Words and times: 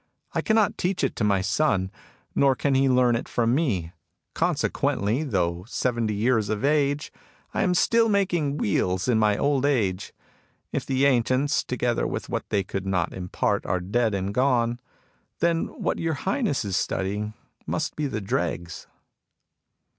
I 0.33 0.41
cannot 0.41 0.79
teach 0.79 1.03
it 1.03 1.15
to 1.17 1.23
my 1.23 1.41
son; 1.41 1.91
nor 2.33 2.55
can 2.55 2.73
he 2.73 2.89
learn 2.89 3.15
it 3.15 3.29
from 3.29 3.53
me. 3.53 3.91
Consequently, 4.33 5.21
though 5.21 5.63
seventy 5.67 6.15
years 6.15 6.49
of 6.49 6.65
age, 6.65 7.13
I 7.53 7.61
am 7.61 7.75
still 7.75 8.09
making 8.09 8.57
wheels 8.57 9.07
in 9.07 9.19
my 9.19 9.37
old 9.37 9.63
age. 9.63 10.11
If 10.71 10.87
the 10.87 11.05
ancients, 11.05 11.63
together 11.63 12.07
with 12.07 12.29
what 12.29 12.49
they 12.49 12.63
could 12.63 12.87
not 12.87 13.13
impart, 13.13 13.63
are 13.67 13.79
dead 13.79 14.15
and 14.15 14.33
gone, 14.33 14.79
then 15.37 15.65
what 15.67 15.99
your 15.99 16.15
Highness 16.15 16.65
is 16.65 16.75
studying 16.75 17.35
must 17.67 17.95
be 17.95 18.07
the 18.07 18.21
dregs." 18.21 18.87